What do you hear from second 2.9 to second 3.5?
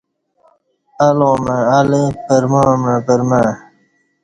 پرمع